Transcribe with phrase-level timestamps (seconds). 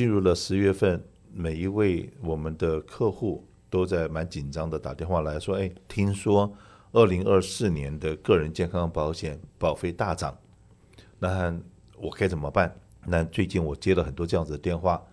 [0.00, 0.98] 进入了十月份，
[1.30, 6.50] 每一位我们的客户都在蛮紧张的打电话来说：“哎，听说
[6.92, 10.34] 二零二四年的个人健康保险保费大涨，
[11.18, 11.54] 那
[11.98, 12.74] 我该怎么办？”
[13.06, 15.06] 那最近我接了很多这样子的电话。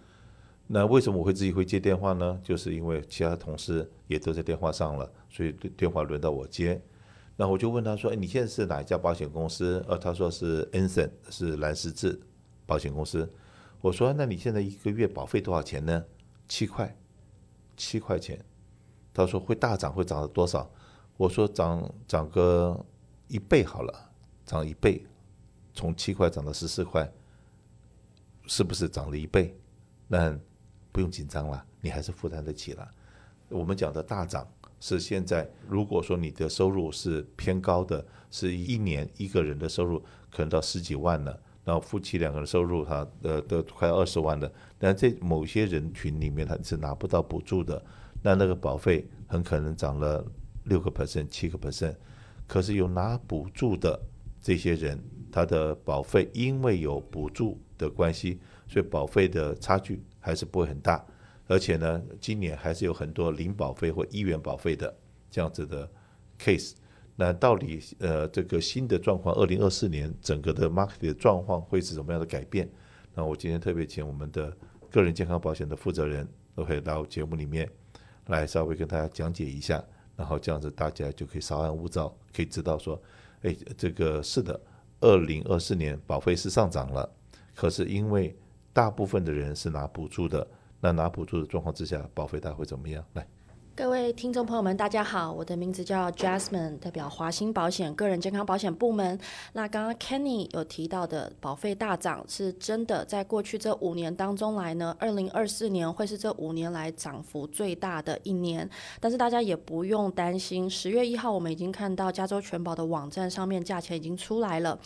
[0.68, 2.40] 那为什么我会自己会接电话呢？
[2.42, 6.82] 就是因为其他同事也都在电话上了，所以电话轮到我接。
[7.36, 12.18] 那我就问他说：“哎，你现在是哪一家保险公司？”呃，他说是 Anson，是蓝十字
[12.66, 13.30] 保险公司。
[13.82, 16.06] 我说：“那你现在一个月保费多少钱呢？”
[16.48, 16.98] 七块，
[17.76, 18.44] 七块钱。
[19.14, 20.70] 他说：“会大涨，会涨到多少？”
[21.18, 22.86] 我说：“涨涨个
[23.28, 24.12] 一倍好了，
[24.46, 25.06] 涨一倍，
[25.74, 27.12] 从七块涨到十四块，
[28.48, 29.58] 是不是涨了一倍？
[30.08, 30.38] 那。”
[30.90, 32.90] 不用紧张了，你还是负担得起了。
[33.50, 40.00] 我们讲的大涨是现在，如果说你的收入是偏高的，是一年一个人的收入
[40.32, 44.50] 可能到十几万了，然后夫妻两个人收入哈呃都快二十万了，
[44.80, 47.84] 但这某些人群里面他是拿不到补助的，
[48.24, 50.26] 那那个保费很可能涨了
[50.64, 51.96] 六个 percent、七个 percent。
[52.48, 54.00] 可是有拿补助的
[54.42, 54.98] 这些人，
[55.30, 60.02] 他的保费因为有补助的关系，所以保费的差距。
[60.20, 61.06] 还是不会很大，
[61.48, 64.94] 而且呢，今年还是有很多零保费或一元保费的
[65.32, 65.90] 这样子的
[66.38, 66.74] case。
[67.20, 72.70] 那到底呃这个新的状况，二零二四年整个的 market 的状况会是什么样的改变？
[73.16, 74.56] 那我今天特别请我们的
[74.92, 77.68] 个人健康保险的负责人都可以到节目里面
[78.28, 79.84] 来稍微跟大家讲解一下，
[80.16, 83.02] 然后这样子大家就可以稍安勿躁，可以知道说，
[83.42, 84.62] 哎，这个是的，
[85.02, 87.12] 二零二四年保费是上涨了，
[87.56, 88.38] 可是因为
[88.72, 90.48] 大部分的人是拿补助的，
[90.80, 93.04] 那拿补助的状况之下，保费大会怎么样？
[93.14, 93.28] 来。
[93.78, 99.20] 各位听众朋友们，大家好，我的名字叫 Jasmine，代表华兴保险个人健康保险部门。
[99.54, 108.68] 那刚刚 Kenny 有提到的保费大涨是真的，在过去这五年当中来呢，二零二四年会是这五年来涨幅最大的一年。
[109.00, 114.80] 但是大家也不用担心，十月一号我们已经看到加州全保的网站上面价钱已经出来了。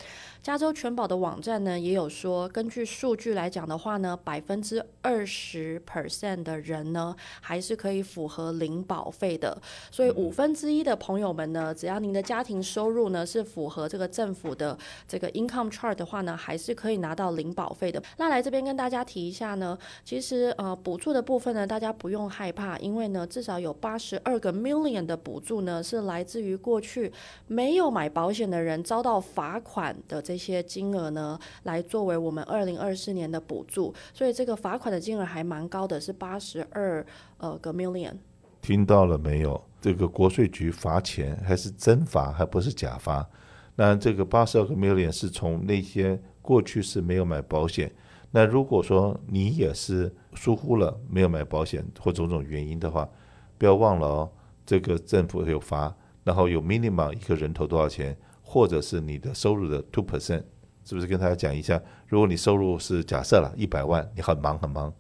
[0.44, 8.81] 加州全保的网站呢也有说，根据数据来讲的话呢，百分之二十 percent 的人呢还是可以符合零。
[8.84, 9.56] 保费的，
[9.92, 14.78] 所以五分之一的朋友们呢，只要您的家庭收入呢是符合这个政府的
[15.08, 18.02] 这个 income chart 的话呢，还是可以拿到零保费的。
[18.18, 27.12] 那来这边跟大家提一下呢，其实呃补助的部分呢，大家不用害怕，因为呢至少有八十二个 million 的补助呢是来自于过去
[27.48, 33.94] 没有买保险的人遭到罚款的这些金额呢，来作为我们二零二四年的补助。
[34.14, 37.06] 所以这个罚款的金额还蛮高的，是八十二
[37.38, 38.14] 呃个 million。
[38.62, 39.62] 听到了没有？
[39.82, 43.28] 这个国税局罚钱还是真罚，还不是假罚。
[43.76, 47.92] 那这个八十二个 million 是从那些过去是没有买保险。
[48.30, 53.10] 那如果说你也是疏忽了没有买保险或种种原因的话，
[53.58, 54.32] 不要忘了哦，
[54.66, 60.44] 这个政府有罚，然后有 minimum 一个人头多少钱，或者是你的收入的 two percent，
[60.86, 61.82] 是不是跟大家讲一下？
[62.08, 64.94] 如果你收入是假设了一百万，你很忙很忙。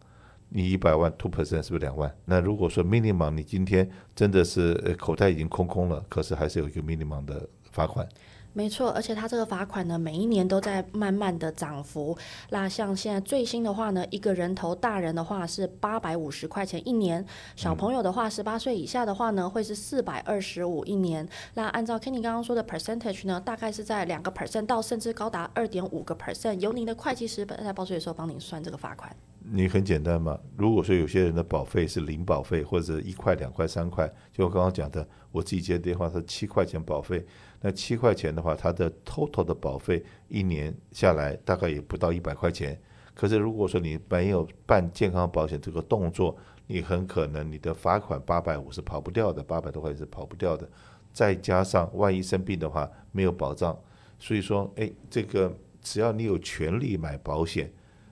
[0.53, 2.13] 你一百万 two percent 是不是两万？
[2.25, 8.05] 那如果说 minimum 你今天真的是口袋已经空空了，可是还是有一个 minimum 的罚款。
[8.53, 12.17] 没错，而且它这个罚款呢，每一年都在慢慢的涨幅。
[12.49, 17.25] 那像现在最新的话呢，一个人头大人的话是八百五十块钱一年，
[17.55, 21.25] 小朋友的话十八岁以下的话呢，会是四百二十五一年。
[21.53, 29.15] 那按照 Kenny 刚刚说的 percentage 呢，大概是在两个 percent 到甚至高达二点五个 percent，由您的会计师在报税的时候帮您算这个罚款。
[29.53, 37.25] 你很简单嘛，如果说有些人的保费是零保费，或者一块、两块、三块，就我刚刚讲的，我自己接电话是七块钱保费，
[37.59, 42.79] 那七块钱的话，它的 total 的保费一年下来大概也不到一百块钱。
[43.13, 46.37] 可是如果说你没有办健康保险这个动作，
[46.67, 50.65] 你很可能你的罚款八百五是跑不掉的，八百多块钱是跑不掉的。
[51.11, 53.77] 再加上万一生病的话没有保障，
[54.17, 57.69] 所以说，哎，这个只要你有权利买保险。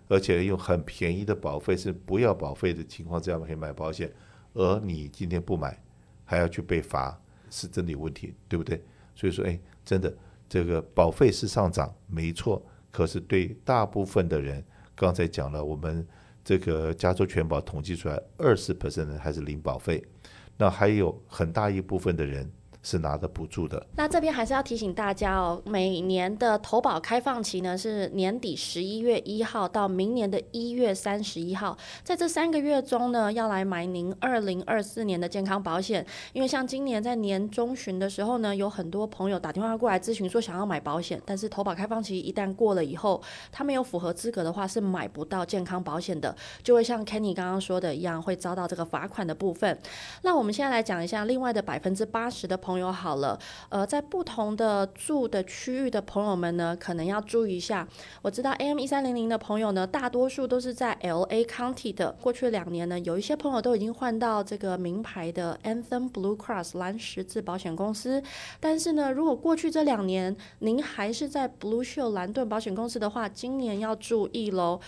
[0.09, 4.11] 而且用很便宜的保费，是不要保费的情况之下可以买保险，
[4.53, 5.81] 而你今天不买，
[6.25, 7.17] 还要去被罚，
[7.49, 8.83] 是真的有问题，对不对？
[9.15, 10.13] 所以说，哎，真的
[10.49, 12.61] 这个保费是上涨，没错。
[12.91, 14.63] 可是对大部分的人，
[14.95, 16.05] 刚才讲了，我们
[16.43, 20.03] 这个加州全保统计出来，二十 percent 还是零保费，
[20.57, 23.85] 那还有很大一部分的人是拿的补助的。
[23.95, 36.05] 那这边还是要提醒大家哦，每年的投保开放期呢是年底十一月一号到明年的一月三十一号，在这三个月中呢，要来买您二零二四年的健康保险。
[36.33, 43.21] 因为像今年在年中旬的时候呢，有很多朋友打电话过来咨询说想要买保险，但是投保开放期一旦过了以后，
[43.51, 46.33] 他没有符合资格的话是买不到健康保险的，
[46.63, 49.77] 就会像 Kenny 刚刚说的一样，会遭到这个罚款的部分。
[50.21, 53.37] 那我们现在来讲一下另外的百分之八十的朋友又好了，
[53.69, 57.87] 呃，在不同的住的区域的朋友们呢，可能要注意一下。
[58.21, 62.11] 我知道 AM 一三零零的朋友呢，大多数都是在 LA County 的。
[62.21, 68.23] 过去两年呢，有一些朋友都已经换到这个名牌的 Anthem Blue Cross 蓝十字保险公司。
[68.59, 74.79] 但是呢，如果过去这两年您还是在 Blue Shield 蓝盾保险公司的话，今年要注意喽。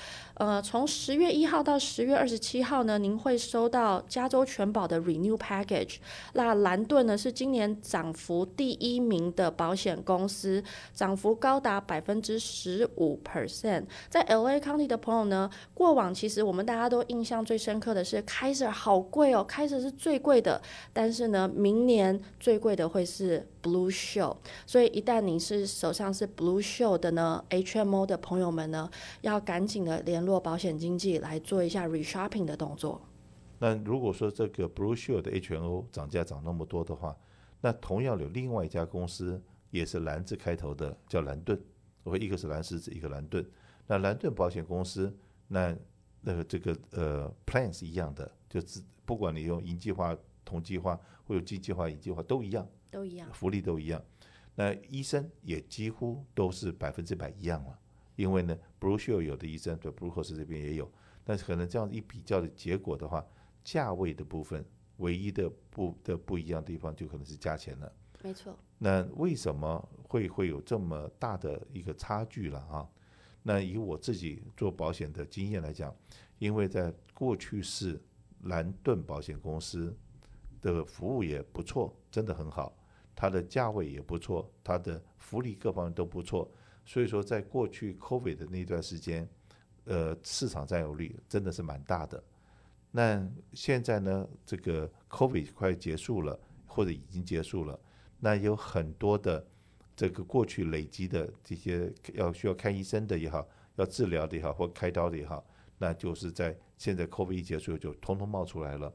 [0.42, 5.98] 呃，从十月一号到十月二十七号呢，您会收到加州全保的 Renew Package。
[6.34, 10.64] 那蓝盾呢是今年涨幅第一名的保险公司，
[10.96, 13.84] 涨幅高达百分之十五 percent。
[14.10, 20.60] 在 LA County 的朋友呢，过往其实我们大家都印象最深刻的是 Kaiser 好贵哦，Kaiser 是最贵的。
[20.92, 24.38] 但是呢，明年最贵的会是 Blue Shield。
[24.66, 28.90] 所以一旦您是手上是 Blue Shield 的呢，HMO 的朋友们呢，
[29.22, 30.31] 要赶紧的联络。
[30.32, 33.02] 做保险经纪来做一下 reshopping 的动作。
[33.60, 37.14] 那如果说这个 Blue Shield 的 HMO 涨价涨那么多的话，
[37.60, 41.62] 那同样有另外一家公司也是蓝字开头的，叫蓝盾。
[42.04, 43.46] 我一个是蓝狮子，一个蓝盾。
[43.88, 45.14] 那蓝盾保险公司，
[45.50, 45.76] 那
[46.22, 54.02] 那个这个呃 plan 是一样的，就是不管你用银计划、同计划或者金计划、银计划都一样，都一样，福利都一样。
[54.56, 57.78] 那医生也几乎都是百分之百一样了。
[58.22, 60.88] 因为呢，Blue Shield 有的医生对 Blue Cross 这边也有，
[61.24, 63.26] 但是可能这样一比较的结果的话，
[63.64, 64.64] 价位的部分
[64.98, 67.92] 唯一的不的不一样的地方就可能是价钱了。
[68.22, 68.56] 没错。
[68.78, 72.88] 那为什么会会有这么大的一个差距了啊？
[73.42, 75.92] 那以我自己做保险的经验来讲，
[76.38, 78.00] 因为在过去是
[78.44, 79.98] 蓝盾保险公司
[80.62, 82.72] 的服务也不错，真的很好，
[83.16, 86.48] 它的价位也不错，它的福利各方面都不错。
[86.86, 89.28] 所以说，在过去 COVID 的那段时间，
[89.86, 92.22] 呃，市场占有率真的是蛮大的。
[92.92, 97.80] 那现在呢，这个 COVID 快结束了，或者已经结束了，
[98.20, 99.46] 那有很多的
[99.96, 105.46] 这个过去累积的这些要需要看医生的也好，要治疗的也好，或开刀的也好，
[105.78, 108.94] 那就是在现在 COVID 一结束就通通冒出来了。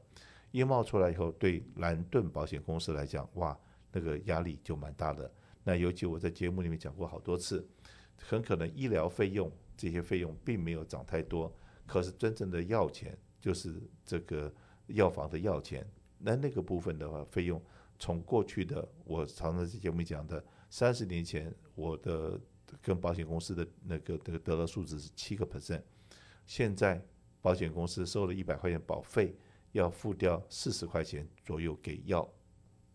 [0.51, 3.57] 一冒出来以后，对蓝盾保险公司来讲，哇，
[3.91, 5.29] 那个压力就蛮大的。
[5.63, 7.67] 那尤其我在节目里面讲过好多次，
[8.17, 11.53] 很可能医疗费用这些费用并没有涨太多，
[11.85, 14.53] 可是真正的药钱就是这个
[14.87, 15.87] 药房的药钱。
[16.17, 17.61] 那那个部分的话，费用
[17.99, 22.39] 从过去的我常常在节目里讲的三十年前，我的
[22.81, 25.81] 跟保险公司的那个得得到数字是七个 percent，
[26.45, 26.99] 现在
[27.41, 29.35] 保险公司收了一百块钱保费，
[29.73, 32.27] 要付掉四十块钱左右给药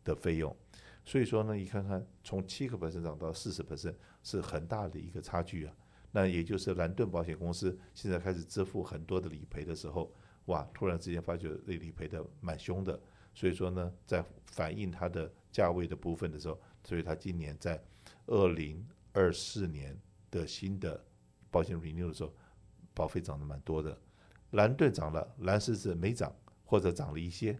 [0.03, 0.55] 的费用。
[1.05, 5.75] 所以说呢，你看看从七个百分涨到四十百分，是很大的一个差距啊。
[6.13, 10.13] 那也就是蓝盾保险公司现在开始支付很多的理赔的时候，
[10.47, 13.01] 哇，突然之间发觉那理赔的蛮凶的。
[13.35, 17.83] 所以说呢，在反映它的价位的部分的时候，所以它今年在
[18.27, 19.99] 二零二四年
[20.31, 21.03] 的新的
[21.51, 22.33] 保险 renew 的时候，
[22.93, 23.99] 保费涨得蛮多的。
[24.51, 26.31] 蓝盾涨了，蓝狮子没涨，
[26.65, 27.59] 或者涨了一些。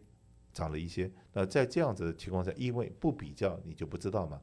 [0.53, 4.41] 涨了一些，那在这样子的情况下，因为不比较你就不知道嘛，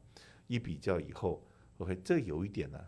[0.47, 1.45] 一比较以后
[1.77, 2.79] ，OK，这有一点呢，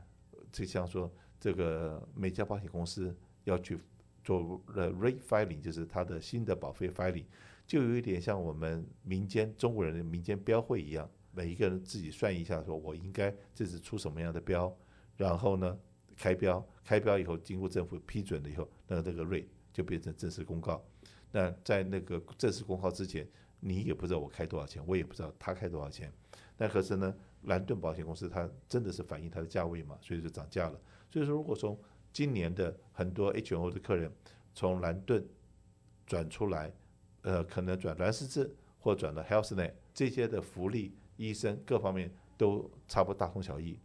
[0.52, 3.78] 就像说这个每家保险公司要去
[4.24, 7.26] 做呃 rate filing，就是它的新的保费 filing，
[7.66, 14.76] 就有一点像我们民间中国人的民间标会一样，每一个人自己算一下，说我应该这次出什么样的标，
[15.18, 15.78] 然后呢
[16.18, 20.84] 开标，开标以后经过政府批准了以后，那这个 rate 就变成正式公告。
[21.32, 23.28] 那在那个正式公告之前，
[23.60, 26.12] 你也不知道我开多少钱，我也不知道他开多少钱。
[26.58, 30.80] 那可是呢，蓝盾保险公司它真的是反映它的价位嘛，所以就涨价了。
[31.10, 31.80] 所以说，如果从
[32.14, 34.12] 今年的很多 H&O 的客人
[34.54, 35.26] 从蓝盾
[36.06, 36.72] 转出来，
[37.22, 43.80] 呃，可能转蓝十字或转到 HealthNet 这些的福利、医生各方面都差不多大同小异。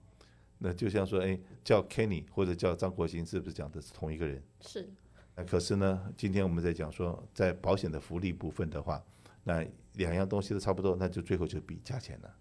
[0.59, 4.43] 那就像说，哎，叫 Kenny 或者叫张国兴，是不是讲的是同一个人？
[4.61, 4.89] 是。
[5.37, 9.05] 那可是呢，今天我们在讲说，在保险的福利部分的话，
[9.45, 9.63] 那
[9.93, 12.35] 两样东西都差不多，那就最后就比价钱了，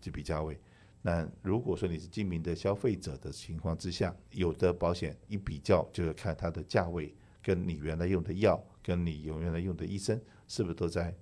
[0.00, 0.60] 就比价位。
[1.00, 11.12] 那如果说你是精明的消费者的情况之下，有的保险一比较，就是看它的价位，跟你原来用的药，跟你原来用的医生，是不是都在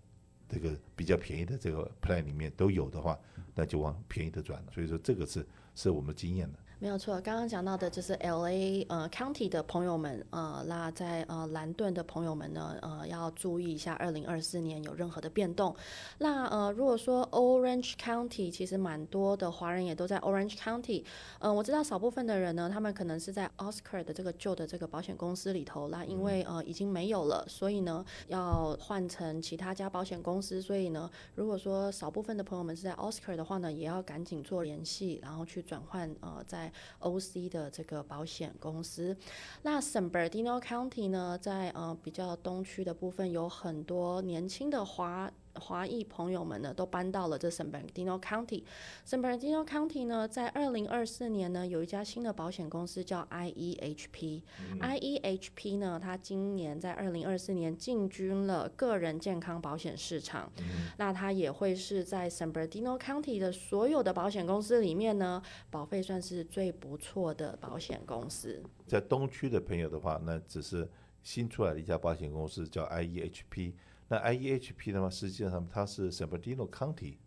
[0.49, 3.17] 这个比较便宜的这个 plan 里面都有的话，
[3.55, 4.73] 那就往便宜的转了。
[4.73, 5.47] 所以说这个是
[5.77, 6.59] 是我们经验的。
[6.83, 15.77] 没有错，刚刚讲到的就是 L A 呃 County 的朋友们，呃，那在呃兰顿的朋友们呢，呃，要注意一下，二零二四年有任何的变动。
[16.17, 21.05] 那呃，如果说 Orange County 其实蛮多的华人也都在 Orange County，
[21.39, 36.70] 呃，我知道少部分的人呢，他们可能是在 Oscar 的这个旧的这个保险公司里头，那因为呃已经没有了，所以呢要换成其他家保险公司，所以呢，如果说少部分的朋友们是在 Oscar 的话呢，也要赶紧做联系，然后去转换呃在
[37.01, 39.17] OC 的这个保险公司，
[39.63, 45.31] 那 San Bernardino County 呢，在呃比较东区的部分，有很多年轻的华。
[45.61, 48.65] 华裔朋友们呢，都搬到了这 San Bernardino County。
[49.07, 54.43] San Bernardino County 呢，在二零二四年呢，有一家新的保险公司叫 IEHP。
[54.73, 60.51] 嗯、IEHP 呢，它今年在二零二四年进军了个人健康保险市场。
[60.59, 68.63] 嗯、那它也会是在 San Bernardino County 的所有的保险公司里面呢，保费算是最不错的保险公司。
[68.87, 70.89] 在东区的朋友的话，那只是
[71.23, 73.73] 新出来的一家保险公司，叫 IEHP。
[74.11, 77.19] 那 IEHP 的话，实际上它是 San Bernardino County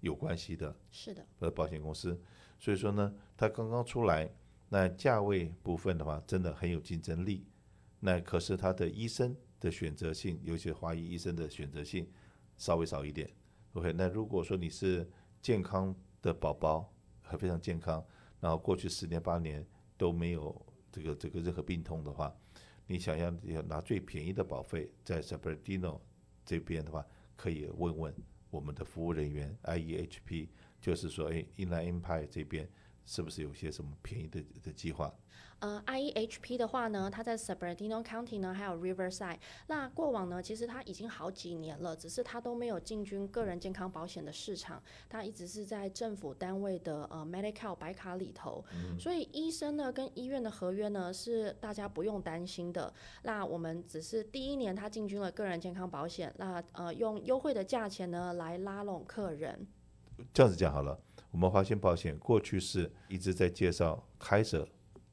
[0.00, 2.20] 有关系的，是的，呃，保险公司。
[2.58, 4.28] 所以说呢，它刚刚出来，
[4.68, 7.46] 那价位部分的话，真的很有竞争力。
[8.00, 12.10] 那可是它的医生的选择性，尤其华裔医生的选择性
[12.56, 13.30] 稍微少一点。
[13.74, 15.08] OK，那如果说你是
[15.40, 18.04] 健康的宝宝，还非常健康，
[18.40, 19.64] 然后过去十年八年
[19.96, 22.36] 都没有这个这个任何病痛的话，
[22.88, 26.00] 你想要要拿最便宜的保费，在 San Bernardino
[26.44, 27.04] 这边的话，
[27.36, 28.14] 可以问问
[28.50, 30.48] 我们的服务人员 IEHP，
[30.80, 32.68] 就是说，哎，Inland Empire 这边。
[33.06, 35.12] 是不是有些什么便宜的的计划？
[35.60, 39.38] 呃，IEHP 的话呢，它在 Bernardino County 呢，还有 Riverside。
[39.68, 48.62] 那过往呢，其实它已经好几年了，只是它都没有进军个人健康保险的市场，它一直是在政府单位的呃 Medi-Cal 白卡里头。
[48.74, 48.98] 嗯。
[48.98, 52.92] 所以医生呢跟医院的合约呢是大家不用担心的。
[53.22, 59.66] 那我们只是第一年它进军了个人健康保险，那呃用优惠的价钱呢来拉拢客人。
[60.32, 61.00] 这样子讲好了。
[61.34, 64.64] 我们华兴保险过去是一直在介绍开舍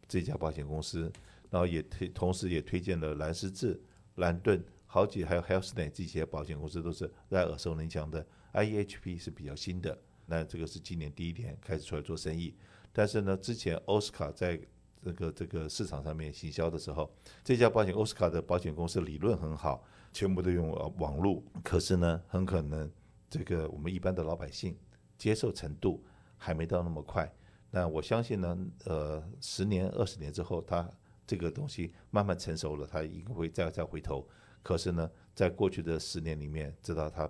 [0.08, 1.12] 这家保险公司，
[1.50, 3.82] 然后也推，同时也推荐了蓝十字、
[4.18, 8.24] 兰顿好几，还有 Healthnet 这些保险公司都是在耳熟能详的。
[8.54, 9.98] IEHP 是比较新的，
[10.28, 12.54] 那这个是今年第一年开始出来做生意。
[12.94, 14.62] 但是呢，之前 Oscar 在
[15.04, 17.12] 这个这个市场上面行销的时候，
[17.44, 22.88] 这家保险 Oscar 的保险公司理论很好，全部都用网络，可是呢，很可能
[23.28, 24.78] 这个我们一般的老百姓
[25.18, 26.04] 接受程度。
[26.44, 27.32] 还没到那么快，
[27.70, 30.90] 那我相信呢，呃，十年、二十年之后，它
[31.28, 34.28] 这个东西慢慢成熟了，它应该会再再回头。
[34.64, 37.30] 可是呢，在过去的十年里面，知道他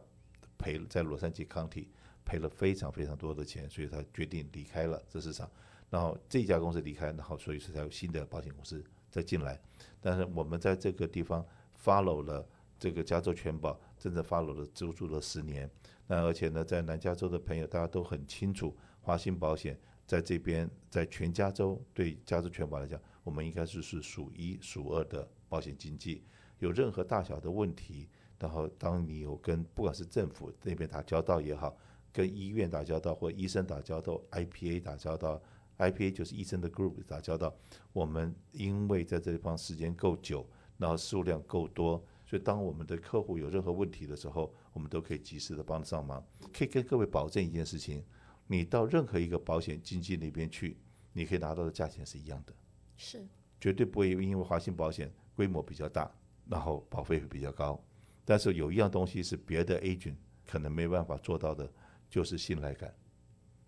[0.58, 1.88] 赔在洛杉矶 County
[2.24, 5.52] 赔了非常非常多的钱，所以他决定离开了这市场。
[5.90, 9.60] 然后这家公司离开，然后所以说才有新的保险公司再进来。
[10.00, 11.46] 但是我们在这个地方
[11.84, 12.48] follow 了
[12.80, 15.70] 这个加州全保，真正 follow 了足足了十年。
[16.08, 18.74] 那而且呢，在南加州的朋友大家都很清楚。
[19.02, 26.24] 华兴保险在这边，在全加州对加州全保来讲，我们应该是是数一数二的保险经纪。
[26.60, 31.76] 有任何大小的问题，然后当你有跟不管是政府那边打交道也好，
[32.14, 35.42] 跟医院打交道或医生打交道，IPA 打交道
[35.80, 37.56] ，IPA 就是医生的 group 打交道。
[37.94, 46.24] 我们因为在这地方时间够久，然后数量够多，所以当我们的客户有任何问题的时候，我们都可以及时的帮上忙。
[46.54, 48.04] 可以跟各位保证一件事情。
[48.52, 50.76] 你到任何一个保险经纪那边去，
[51.14, 52.54] 你可以拿到的价钱是一样的，
[52.98, 53.26] 是
[53.62, 56.12] 绝对不会因为华兴保险规模比较大，
[56.50, 57.82] 然后保费会比较高。
[58.26, 60.16] 但是有一样东西是别的 agent
[60.46, 61.72] 可能没办法做到的，
[62.10, 62.94] 就是信赖感。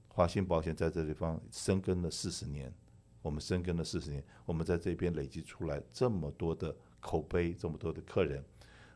[0.10, 2.70] 华兴保险在这地方深耕了四十年，
[3.22, 8.44] 我们深耕了四十年，我们在这边累积出来这么多的口碑，这么多的客人。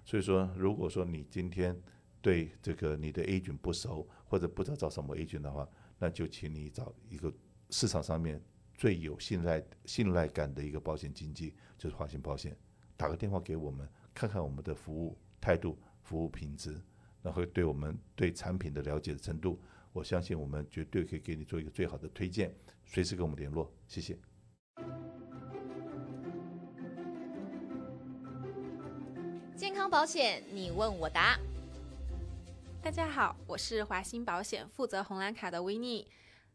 [0.04, 1.82] 所以说，如果说你今天，
[2.22, 5.68] 对这个你的 agent 不熟，或者不知道找什么 agent 的话，
[5.98, 7.34] 那就请你找一个
[7.70, 8.42] 市场上面
[8.74, 12.56] 最有信赖信赖感的一个保险经纪，就是华兴保险。
[12.96, 16.80] 打个电话给我们，看看我们的服务态度、服务品质，
[17.22, 19.60] 然后对我们对产品的了解的程度，
[19.94, 22.54] 我相信我们绝对可以给你做一个最好的推荐。
[22.86, 24.18] 随时跟我们联络，谢谢。
[29.56, 31.38] 健康保险，你问我答。
[32.88, 36.08] 大家好，我是华鑫保险负责红蓝卡的维尼。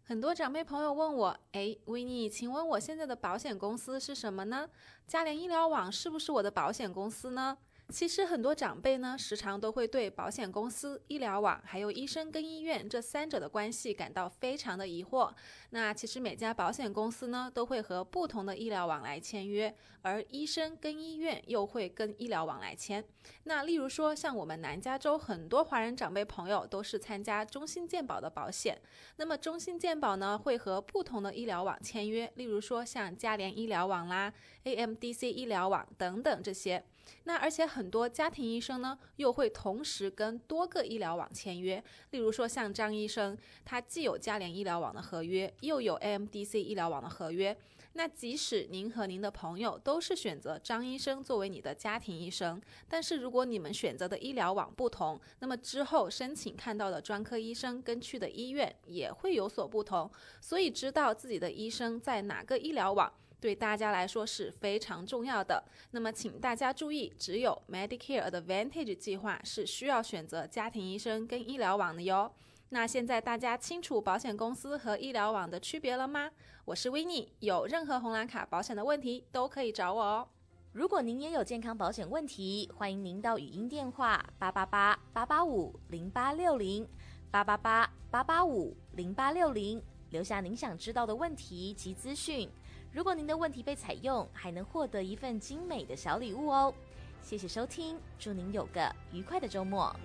[0.03, 4.67] 很多长辈朋友问我，哎，维尼，请问我现在的保险公司是什么呢？
[5.07, 7.59] 嘉联医疗网是不是我的保险公司呢？
[7.93, 15.31] 其实很多长辈呢，时常都会对保险公司、医疗网还有医生跟医院这三者的关系感到非常的疑惑。
[15.71, 23.05] 那其实每家保险公司呢，都会和不同的医疗网来签约，而医生跟医院又会跟医疗网来签。
[23.45, 28.81] 那例如说，像我们南加州很多华人长辈朋友都是参加中兴健保的保险，
[29.17, 34.33] 那么中兴健保呢，会和不同的医疗网签约，例如说像嘉联医疗网啦、
[34.65, 36.85] AMDC 医疗网等等这些。
[37.25, 41.83] 那而且很多家庭医生呢，又会同时跟多个医疗网签约。
[42.11, 47.57] 例如说像张医生，他既有嘉联医疗网的合约，又有 AMDC 医疗网的合约。
[47.95, 60.11] 那即使您和您的朋友都是选择张医生作为你的家庭医生，但是如果你们选择的医疗网不同，那么之后申请看到的专科医生跟去的医院也会有所不同。
[60.41, 65.61] 所以知道自己的医生在哪个医疗网，对大家来说是非常重要的。
[65.91, 72.33] 那么，请大家注意，只有 Medicare Advantage 计划是需要选择家庭医生跟医疗网的哟。
[72.69, 76.31] 那现在大家清楚保险公司和医疗网的区别了吗？
[76.65, 80.29] 我是 w i n n e 有任何红蓝卡保险的问题都可以找我哦。
[80.71, 86.89] 如果您也有健康保险问题，欢迎您到语音电话八八八八八五零八六零
[87.33, 92.49] 八八八八八五零八六零留下您想知道的问题及资讯。
[92.93, 96.75] 如果您的问题被采用，还能获得一份精美的小礼物哦！
[97.23, 99.97] 谢谢收听，祝您有个愉快的周末。